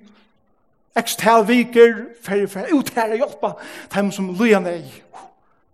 [0.97, 3.53] ekstel viker, færre for ut her og hjelpe
[3.95, 4.89] dem som løyer ned.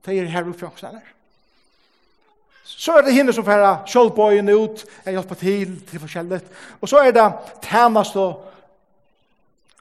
[0.07, 0.99] De er her oppe i
[2.65, 6.45] Så er det henne som færre kjølbøyene ut, jeg hjelper til til forskjellet.
[6.81, 8.45] Og så er det tænast og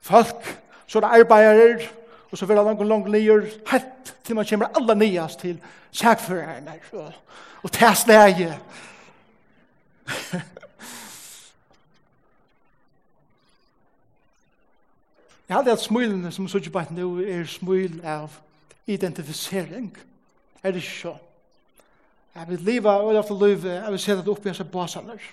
[0.08, 1.88] folk, så er det arbeidere,
[2.32, 3.41] og så vil han langt langt nye,
[3.72, 7.13] helt til man kommer alle nyas til sækførerne, og,
[7.63, 8.60] og tæsleie.
[15.48, 18.30] Jeg hadde hatt smilene som så ikke bare nå er smil av
[18.88, 19.98] identifisering.
[20.63, 21.15] Er det ikke så?
[22.36, 25.30] Jeg vil leve, og jeg vil leve, jeg vil se det oppe i hans basaner.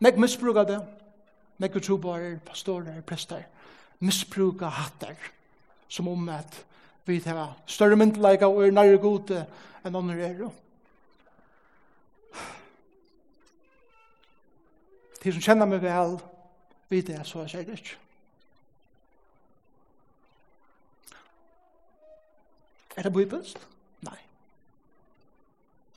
[0.00, 0.80] Nek misbruker det
[1.60, 3.44] nekve trobarer, pastorer, prester,
[4.00, 5.16] misbruka hatter,
[5.88, 6.64] som om at
[7.06, 9.44] vi tar større myndelaga og er nærre gode
[9.84, 10.44] enn andre er.
[15.20, 16.16] De som kjenner meg vel,
[16.88, 17.98] vet jeg så jeg det ikke.
[22.96, 23.60] Er det bibelsk?
[24.04, 24.18] Nei.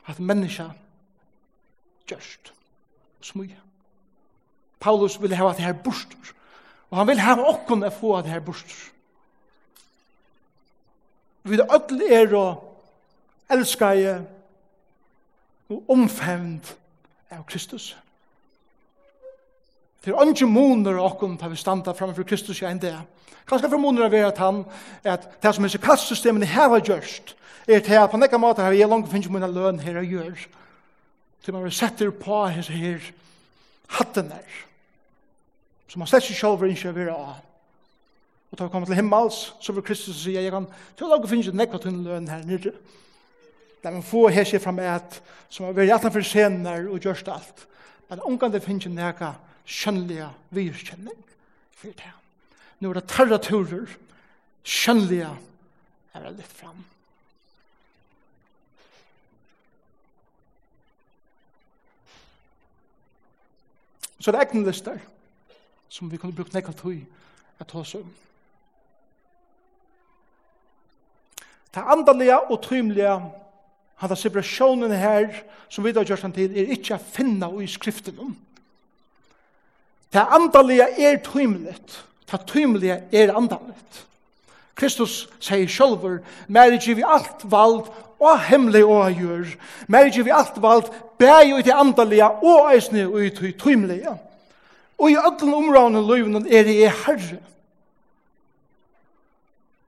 [0.07, 0.69] At menneska
[2.07, 2.53] gjørst
[3.23, 3.59] smyja.
[4.83, 6.33] Paulus vil hava det her bostur.
[6.91, 8.91] Og han vil hava okkon at få det her bostur.
[11.43, 12.69] Vi er öll er og
[13.51, 14.21] elskaje
[15.69, 16.71] og omfemd
[17.31, 17.93] av Kristus.
[20.03, 23.01] Det er ikke måneder av okken til vi standa framfor Kristus i en dag.
[23.47, 24.63] Kanskje for måneder er at han,
[25.03, 27.35] at det som er kastsystemet her har gjørst,
[27.67, 30.45] er til at på nekka måte har jeg langt finnes mine løn her og gjør.
[31.43, 32.99] Til man vil sette på hans her
[33.97, 34.63] hatten her
[35.93, 37.35] som han slett ikke selv ikke vil av.
[38.49, 40.65] Og da vi kommer til himmels, så vil Kristus si, jeg kan,
[40.97, 42.71] så lager finne ikke nekva til løn her nere.
[43.83, 45.19] Der man får her seg frem et,
[45.53, 47.63] som har vært hjertan for senere og gjørst alt.
[48.09, 49.29] Men omgang det finnes ikke nekva
[49.69, 51.21] skjønnelige virkjenning
[51.77, 52.11] for det.
[52.81, 53.93] Nå er det tarra turer,
[54.65, 56.81] skjønnelige er det litt frem.
[64.17, 65.03] Så det er egne lister
[65.93, 67.03] som vi kunne brukt nekka tøy
[67.61, 68.07] at ta oss om.
[71.73, 73.19] Ta andalega og tøymlega
[74.01, 75.29] han har separasjonen her
[75.69, 78.33] som vi da gjør han til er ikke å finna i skriften om.
[80.13, 82.01] Ta andalega er tøymlet.
[82.29, 84.01] Ta tøymlega er andalet.
[84.73, 87.85] Kristus sier sjølver, «Mer ikke vi alt vald,
[88.17, 89.55] og hemmelig og gjør.
[89.87, 90.89] Mer ikke vi alt vald,
[91.21, 94.17] bæg jo i andalega, og eisne og i tøymlega.»
[95.03, 97.39] Og i alle områdene i livet er jeg herre.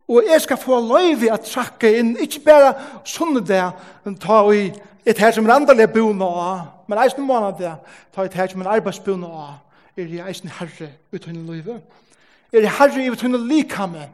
[0.08, 2.74] Og jeg skal få løyv i å trakke inn, ikke bare
[3.08, 3.64] sånne det,
[4.04, 4.68] men ta i
[5.06, 7.72] et her som er andalig bøna av, men eisen måned det,
[8.14, 9.56] ta i et her som en arbeidsbøna av,
[9.96, 11.80] er jeg eisen herre uten løyve.
[12.52, 14.10] Er jeg herre uten likame,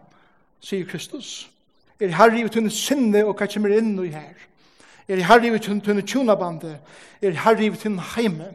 [0.62, 1.50] sier Kristus.
[2.00, 4.38] Er jeg herre uten sinne og hva kommer inn i her.
[5.10, 6.78] Er jeg herre uten tjonabande.
[7.22, 8.54] er jeg herre uten heime.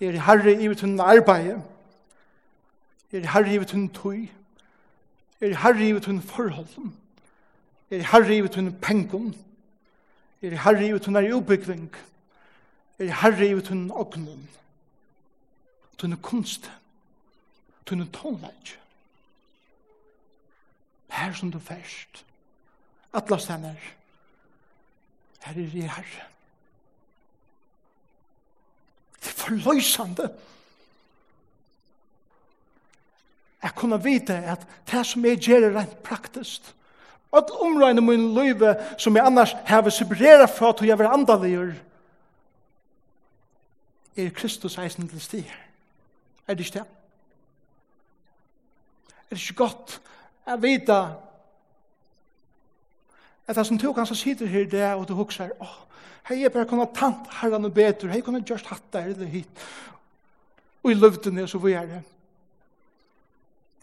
[0.00, 1.56] Jeg er herre i tunn arbeid.
[3.12, 4.28] er er herre i tunn tøy.
[5.40, 6.92] Jeg er herre i tunn forhold.
[7.90, 9.34] Jeg er herre i tunn pengen.
[10.42, 11.96] Jeg er herre i tunn er ubygving.
[12.98, 14.48] Jeg er herre i tunn ognen.
[15.98, 16.70] Tunn kunst.
[17.86, 18.78] Tunn tonleik.
[21.08, 22.24] Her som du fyrst,
[23.12, 23.74] Atlas henner.
[25.40, 26.35] Her er i herre.
[29.46, 30.30] forløysande.
[33.62, 36.72] jeg kunne vite at det som jeg gjør er rent praktisk
[37.36, 41.72] at omrøyne min løyve som jeg annars har separeret fra til jeg vil andaligjør
[44.16, 45.54] er Kristus eisen til stig
[46.46, 46.86] er det ikke det?
[49.30, 50.00] er det ikke godt
[50.46, 50.90] jeg vet
[53.46, 55.76] At det som tog han som sitter her det, og du hukser, åh,
[56.28, 59.66] hei, jeg bare kunne tant herren og betur, hei, kunne gjørst hatt der, eller hit.
[60.82, 62.02] Og i løvdene, så vi er det.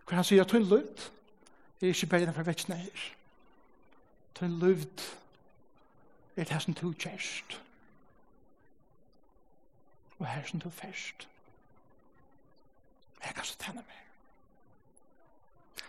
[0.03, 1.09] Hvor han sier, tøyn løvd,
[1.81, 3.05] er ikke bare den fra vetsene her.
[4.35, 5.07] Tøyn løvd,
[6.35, 7.59] er det som tog kjærst.
[10.19, 11.27] Og her som tog færst.
[13.25, 13.99] Jeg kan så tenne meg.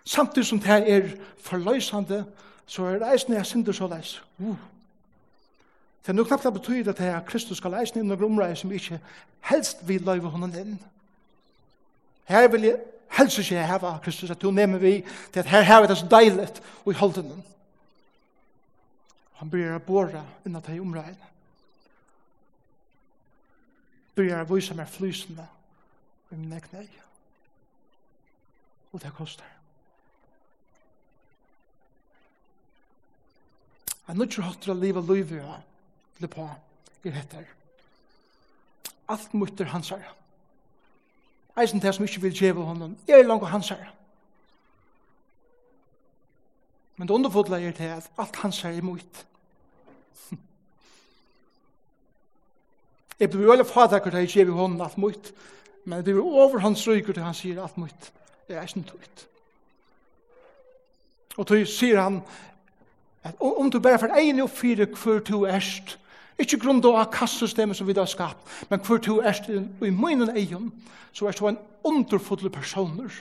[0.05, 1.09] Samtidig som det er
[1.39, 2.25] forløsende,
[2.67, 4.23] så er det reisen jeg synder så leis.
[4.39, 4.57] Uh.
[6.03, 8.73] Det er nok knapt det betyr at jeg Kristus skal leisen inn og omreis som
[8.73, 9.01] ikke
[9.49, 10.77] helst vil løyve honom inn.
[12.29, 12.77] Her vil jeg
[13.17, 16.63] helst ikke heva Kristus at du nemmer vi til at her heva det så deiligt
[16.85, 17.45] og i holden.
[19.41, 21.17] Han bryr å båra innan til omrein.
[24.15, 25.47] Bryr å vise meg flysende
[26.31, 26.89] i min egen
[28.93, 29.54] Og det koster.
[34.09, 35.61] Jeg nødt til å leve livet jeg
[36.19, 36.45] til på
[37.05, 37.47] i dette.
[39.09, 40.13] Alt mutter hans herre.
[41.61, 43.93] Eisen til som ikke vil djeve honom, er langt hans herre.
[46.97, 49.27] Men det underfodla er til at alt hans herre er mot.
[53.21, 55.33] Jeg blir veldig fadakker til jeg djeve honom alt mot,
[55.85, 58.13] men det blir over hans ryker til han sier alt mot.
[58.49, 59.29] Det er eisen tukt.
[61.37, 62.21] Og tog sier han,
[63.25, 65.99] at om du bare får egen og fire hver to erst,
[66.39, 70.73] ikke grunn av kastsystemet som vi har skapt, men hver du erst i munnen egen,
[71.13, 73.13] så erst du en underfodlig personer,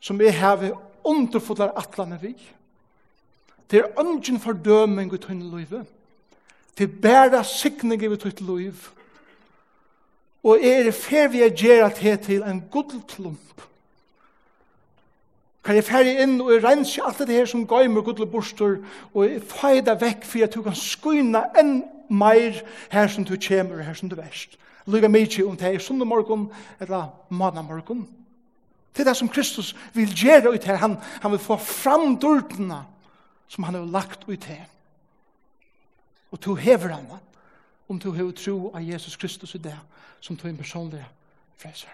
[0.00, 0.70] som jeg har
[1.04, 2.34] underfodlig atlane vi.
[3.70, 5.86] Det er ønsken fordøming i tøyne livet.
[6.78, 8.88] Det er bare sikning i tøyne liv.
[10.42, 13.62] Og er det fer vi er gjerra til en godlklump
[15.64, 18.78] Kan jeg fære inn og rense alt det her som gøymer gudle bostor
[19.14, 23.84] og feida vekk for at du kan skyna enn meir her som du kommer og
[23.84, 24.56] her som du verst.
[24.88, 26.48] Lyga mykje om det er sunde morgon
[26.80, 28.08] eller manna morgon.
[28.96, 30.80] Det er det som Kristus vil gjøre ut her.
[30.80, 32.82] Han, han vil få fram dørtene
[33.48, 34.64] som han har lagt ut her.
[36.30, 37.06] Og to hever han
[37.88, 39.78] om du hever tro av Jesus Kristus i det
[40.20, 41.04] som du en personlig
[41.58, 41.90] frelser.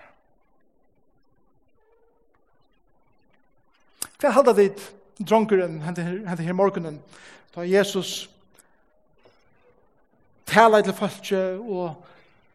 [4.20, 4.80] Hva halda dit
[5.20, 6.02] dronkeren hente
[6.42, 7.00] her morgenen,
[7.54, 8.30] da Jesus
[10.46, 12.04] tala til folket og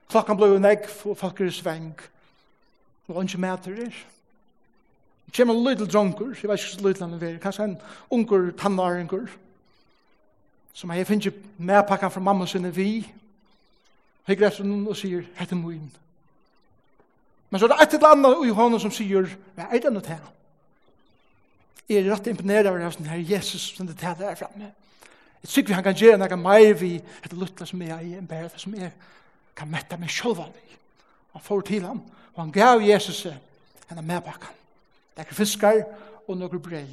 [0.09, 1.93] klokkan blei negg, og folk er sveng,
[3.07, 3.93] og ikke mæter er.
[5.25, 8.51] Det kommer en lydel dronker, jeg vet ikke så lydel han er, kanskje en unger
[8.57, 9.27] tannaringer,
[10.73, 13.11] som jeg finner medpakkan fra mamma sinne vi,
[14.27, 15.91] Jeg grep til noen og sier, hette moin.
[17.49, 19.25] Men så er det et eller annet i hånden som sier,
[19.57, 20.19] hva er det noe til?
[21.91, 24.69] Jeg er rett imponeret over det her Jesus som det taler her fremme.
[25.41, 28.29] Jeg tykker vi han kan gjøre noe mer vi etter luttla som jeg er, en
[28.29, 28.93] bære som jeg
[29.57, 30.77] kan mette meg selv av meg.
[31.33, 31.99] Han får til ham,
[32.31, 33.25] og han gav Jesus
[33.89, 34.55] henne medbakken.
[35.17, 35.83] Lekker fiskar
[36.27, 36.87] og noe brei.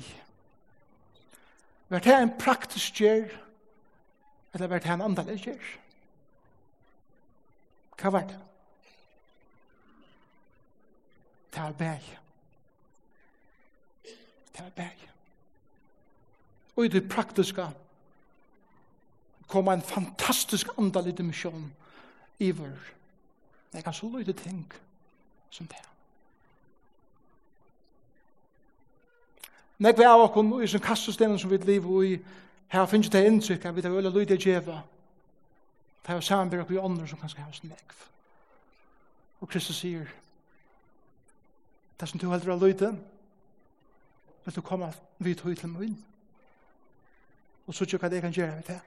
[1.89, 3.31] Vart det en praktisk gjør,
[4.55, 5.75] eller vart det en andalig gjør?
[7.99, 8.41] Hva var det?
[11.55, 12.28] Det er bære.
[14.59, 15.09] Det er bæg.
[16.77, 17.71] Og i det praktiske
[19.49, 21.73] kom en fantastisk andalig dimensjon
[22.39, 22.79] i vår.
[23.75, 24.73] Jeg kan så lyde ting
[25.51, 25.89] som det er.
[29.79, 32.19] Nekve av okken i sin kastsystem som vi lever i,
[32.69, 34.81] her finnes det inntrykk at vi tar øyla lyde djeva.
[36.07, 37.95] Det er samarbeid okker i ånder som kanskje ha oss nekv.
[39.41, 40.09] Og Kristus sier,
[42.01, 42.97] det som du heldur av lyde
[44.49, 44.87] vil du komme
[45.21, 45.97] vidt høy til munn?
[47.69, 48.79] Og så tjekk at jeg kan gjøre med det.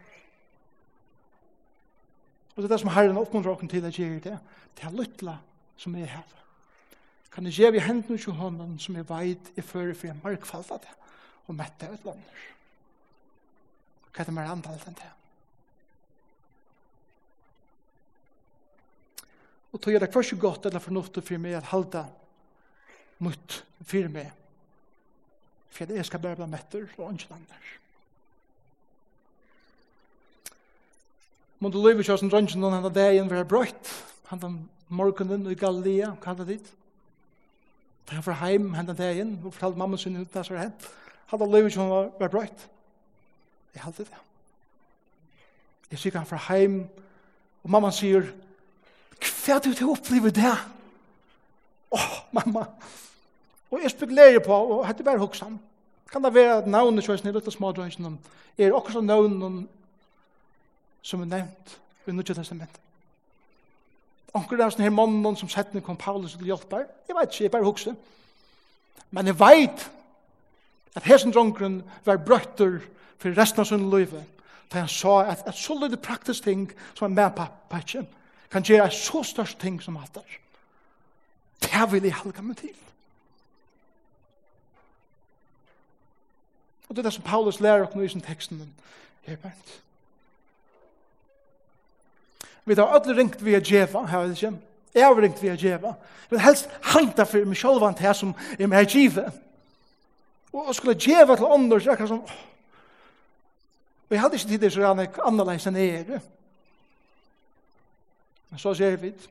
[2.56, 4.40] Og det er det som Herren oppmuntrer åkken til å gjøre det.
[4.74, 5.36] Det er lytla
[5.78, 6.34] som jeg har.
[7.32, 10.80] Kan jeg gjøre i hendene til hånden som jeg veit i fører for jeg mørkfalda
[10.82, 10.98] det
[11.46, 12.42] og mette ut lander.
[14.10, 15.14] Hva er det mer antall enn det?
[19.72, 22.08] Og tog jeg det kvar så godt eller fornuftig for meg at halda
[23.22, 24.41] mot for meg
[25.88, 27.56] for jeg skal bare bli metter og ikke lander.
[27.56, 27.78] andre.
[31.62, 33.90] Måtte løyve kjøs en drønnsjen noen henne dagen for jeg brøyt,
[34.32, 34.48] henne
[34.90, 36.72] morgenen i Galilea, hva er det dit.
[38.10, 40.88] Da han var heim henne dagen, og fortalte mamma sin ut det som var hent,
[41.30, 42.66] hadde løyve kjøs henne var brøyt.
[43.76, 44.24] Jeg halte det.
[45.92, 46.82] Jeg sier han var heim,
[47.62, 48.26] og mamma sier,
[49.22, 50.56] hva er det du opplever det?
[51.92, 52.66] Åh, oh, mamma,
[53.72, 55.60] Og jeg spekulerer på, og hette bare hoksan.
[56.12, 58.20] Kan det være at navnet kjøysen i Lutla Smadrøysen
[58.58, 59.68] er også navnet
[61.02, 62.80] som er nevnt i Nudja Testamentet?
[64.36, 66.86] Onkur er sånne her mannen som settene kom Paulus til hjelper.
[67.08, 67.96] jeg vet ikke, jeg bare hukse.
[69.12, 69.90] Men jeg vet
[70.96, 72.80] at hesen dronkeren var brøtter
[73.18, 74.14] for resten av sin liv.
[74.72, 78.08] da han sa at et så lite praktisk ting som er med på patchen,
[78.52, 80.38] kan gjøre et så størst ting som alt er.
[81.62, 82.76] Det vil jeg halka meg til.
[86.92, 88.74] Og det er det som Paulus lærer oss nå i sin teksten
[89.28, 89.70] Jeg vet.
[92.66, 94.58] Vi har alle ringt via djeva, her er det ikke?
[94.94, 95.88] Jeg har ringt via djeva.
[95.88, 99.30] Jeg vil helst hengta for meg selv vant her som er med djeva.
[100.54, 102.26] Og skulle djeva til ånder, så er det sånn...
[104.10, 106.20] Og jeg hadde ikke tid til så gjerne annerledes enn jeg er.
[108.50, 109.30] Men så ser vi det.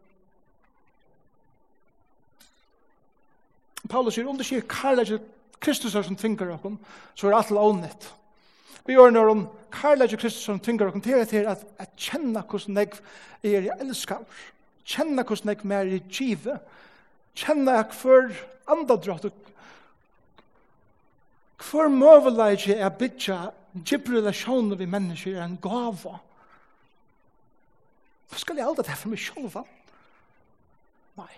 [3.90, 5.12] Paulus sier, om du sier karlæg
[5.61, 6.79] Kristus er som tvinger okkom,
[7.14, 8.09] så er alt lovnett.
[8.87, 9.42] Vi gjør når om
[9.73, 12.96] Karlage Kristus som tvinger okkom til at at, jeg kjenner hvordan jeg
[13.44, 14.25] er jeg elskar,
[14.90, 16.61] Kjenner hvordan jeg er i givet.
[17.38, 18.33] Kjenner jeg hver
[18.66, 19.33] andre drott.
[21.61, 26.16] hver møvelage er bytja dypre relasjoner vi mennesker er en gava.
[28.31, 29.61] Hva skal jeg aldri ta for meg selv?
[31.18, 31.35] Nei.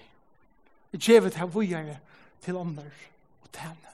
[0.92, 1.98] Jeg gjevet her vujere
[2.44, 2.86] til andre
[3.42, 3.92] og tjene.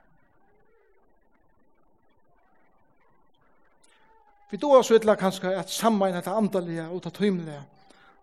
[4.50, 7.60] Vi då så ytla kanskje at sammein etter andalige og ta tøymelige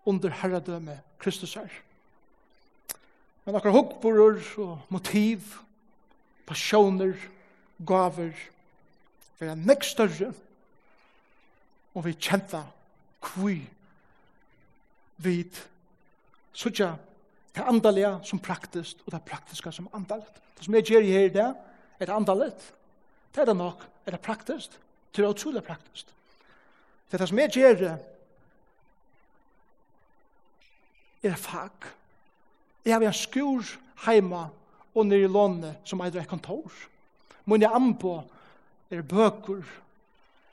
[0.06, 1.70] under herredømme Kristus her.
[3.46, 5.42] Men akkur hukkborur og motiv,
[6.46, 7.14] passioner,
[7.86, 8.34] gaver,
[9.38, 10.32] vera nek større,
[11.94, 12.64] og vi kjenta
[13.22, 13.60] kvi
[15.22, 15.60] vid
[16.56, 16.96] sutja
[17.56, 20.42] det andalige som praktist og det praktiska som andalet.
[20.58, 21.46] Det som jeg gjør her i det,
[22.00, 22.66] er det andalet.
[23.32, 24.78] Det er det nok, er det praktist.
[25.12, 26.06] Det er utrolig praktisk.
[27.10, 27.98] Det er som jeg gjør
[31.22, 31.88] er fag.
[32.84, 33.64] Jeg har en skur
[34.06, 34.46] heima
[34.94, 36.72] og nere i lånet som eier et kontor.
[37.46, 38.20] Mine anbo
[38.90, 39.64] er bøker.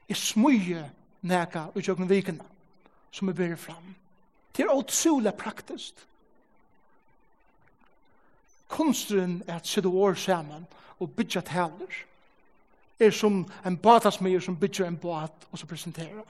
[0.10, 0.88] Jeg smøye
[1.22, 2.46] nega ut jøkken vikene
[3.14, 3.94] som er bærer fram.
[4.54, 5.94] Det er utrolig praktisk.
[8.74, 10.66] Kunstren er at sitte år sammen
[11.00, 11.94] og bygge taler
[13.00, 16.24] er som en batasmejer som bygger en båt og så presenterer.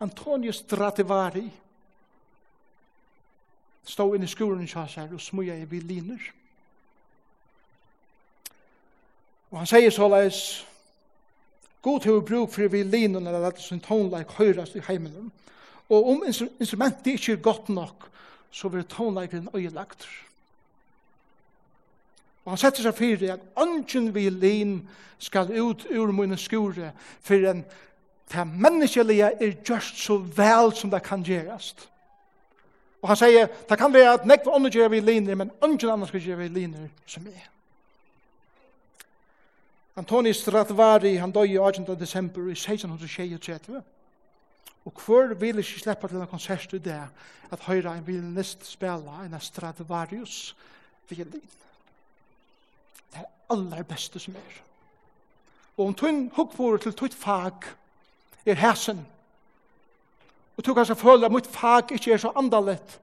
[0.00, 1.50] Antonius Strativari
[3.84, 6.20] stod inne i skolen i Kjassar og smuja i violiner.
[9.50, 10.66] Og han sier såleis,
[11.82, 15.32] God til å bruk for violinerne, at det er sin tonleik høyrast i heimen,
[15.88, 16.24] Og om
[16.60, 18.08] instrumentet ikke er godt nok,
[18.50, 20.08] så vil tonleikeren øyelagt.
[22.44, 24.80] Og han setter seg fyrir at ønsken vi lim
[25.18, 27.64] skal ut ur mine skure for en
[28.32, 31.88] det menneskelige er gjørst så vel som det kan gjerast.
[33.02, 36.10] Og han sier, det kan være at nekva ånden gjør vi liner, men ønsken annars
[36.12, 37.46] skal gjøre vi liner som er.
[39.96, 41.86] Antoni Stratvari, han døg i 18.
[42.00, 43.82] desember i 1636.
[44.88, 47.02] Og hvor vil ikke slippe til en konsert i det,
[47.52, 50.56] at høyre en violinist spela en Stradivarius
[51.08, 51.50] violin.
[53.12, 54.54] Det er aller beste som er.
[55.76, 57.68] Og om tøyn hukkvore til tøyt fag
[58.46, 59.04] er hæsen,
[60.56, 62.96] og tøy kanskje føler at mitt fag ikke er så andalett,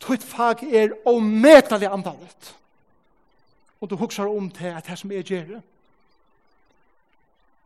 [0.00, 2.52] tøyt fag er ometelig andalett.
[3.80, 5.62] Og du hukkar om til at det som er gjerne,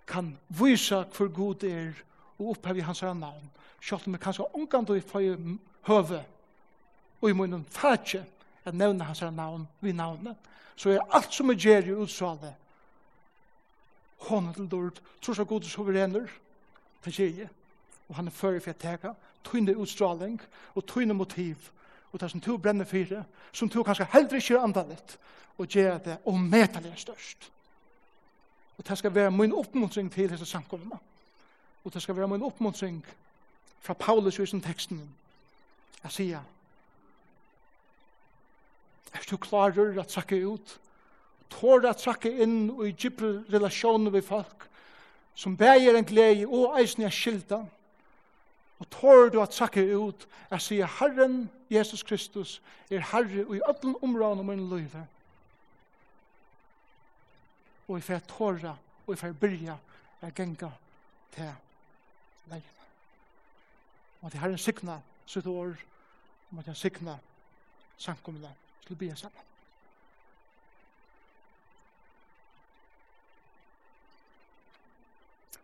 [0.07, 1.93] kan vise hvor god er
[2.41, 3.51] og opphever hans navn.
[3.81, 5.37] Sjalt om jeg kanskje omgang du får
[5.89, 6.25] høve
[7.21, 8.25] og i munnen fætje
[8.65, 10.37] at nevne hans navn vi navnet,
[10.77, 12.55] så er alt som er gjør i utsvalet
[14.21, 16.29] hånden til dørt, tror av god soverener,
[17.05, 17.49] det gjør jeg.
[18.09, 19.13] Og han er før for jeg teka,
[19.45, 20.41] tøyne utstraling
[20.75, 21.71] og tøyne motiv,
[22.13, 25.17] og det som to brenner fire, som to kanskje heller ikke er andalit,
[25.59, 27.51] og gjør det og medelig størst.
[28.79, 30.99] Og det skal være min oppmuntring til disse samkommene
[31.85, 33.01] Og det skal være min oppmuntring
[33.81, 35.01] fra Paulus i sin teksten.
[36.03, 36.41] Jeg sier,
[39.13, 40.77] er du klarer å trakke ut?
[41.51, 44.69] Tår å trakke inn og i dypere relasjoner med folk
[45.35, 47.65] som bæger en glede og eisen er skilta,
[48.81, 50.27] Og tår du å trakke ut?
[50.51, 52.61] Jeg sier, Herren Jesus Kristus
[52.91, 55.03] er Herre og i alle områdene min løyve.
[57.89, 58.77] Og jeg får tåra
[59.07, 59.77] og jeg får byrja
[60.23, 60.71] jeg genga
[61.35, 61.53] til
[62.51, 62.81] veien.
[64.21, 65.77] Og at Herren sikna sitt år,
[66.51, 67.17] og at han sikna
[68.01, 68.51] sankumla
[68.85, 69.47] til å bli sammen.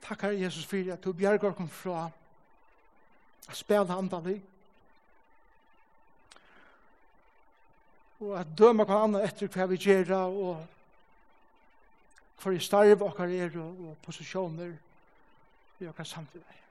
[0.06, 2.04] Takk Herre Jesus for at du bjergar kom fra
[3.48, 4.28] a spela andan.
[8.20, 10.62] Og at døma hva annan etter hva vi gjerra og
[12.38, 14.76] hva vi starv okkar er og posisjoner
[15.82, 16.65] i okkar samfunnet.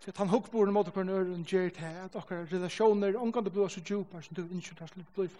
[0.00, 3.68] Så at han hukkboren mot okker nøyre og gjør til at okker relasjoner omgående blir
[3.68, 5.30] så djupar som du innskyld har slik blir.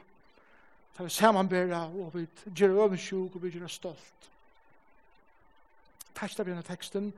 [0.97, 2.27] Så vi samanbæra og vi
[2.57, 4.31] gjør øvensjuk og vi gjør stolt.
[6.17, 7.13] Testa vi denne teksten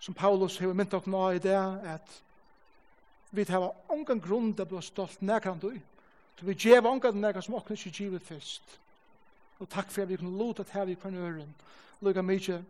[0.00, 2.20] som Paulus har mynt okker nå i det at
[3.34, 5.74] vi tar omgang grunn til å bli stolt nærkant du.
[6.38, 8.78] Så vi gjør omgang nærkant som okker ikke givet først.
[9.58, 11.54] Og takk for at vi kan lota til her vi kan øren.
[12.00, 12.62] Lugga mykje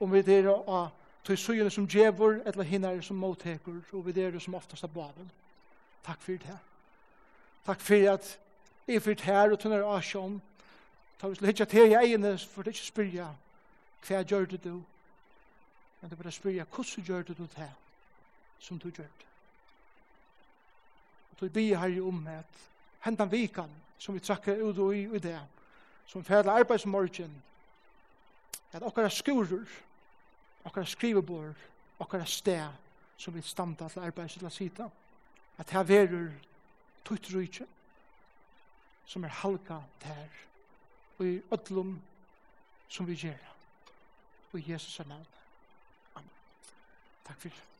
[0.00, 0.90] om vi dere og
[1.26, 5.30] Tøy søgjene som djevor, eller hinner som måttekur, og vi dere som oftast er baden.
[6.06, 6.58] Takk for det.
[7.66, 8.28] Takk for at
[8.86, 10.38] jeg fyrt her og tunner asjon.
[11.18, 13.26] Ta vi slett til jeg egnet, for det ikke spyrja
[14.06, 14.76] hva gjør det du.
[16.00, 17.70] Men det er bare spyrja hvordan gjør det du det
[18.58, 19.26] som du gjør det.
[21.30, 22.62] Og tøy bygge her i om at
[23.00, 25.40] hentan vikan som vi trakker ut og i, i det,
[26.06, 27.42] som fædla arbeidsmorgen,
[28.72, 29.64] at okkara skurer,
[30.66, 31.56] okkara skrivebord,
[31.98, 32.68] okkara sted,
[33.16, 34.88] som vi standa til arbeid til å sita.
[35.58, 36.32] At her verur
[37.06, 37.66] tutt rujtje,
[39.06, 40.42] som er halka der,
[41.18, 41.96] og i ödlum
[42.88, 43.54] som vi gjerra.
[44.52, 45.26] Og i Jesus er navn.
[46.14, 46.30] Amen.
[47.24, 47.75] Takk fyrir.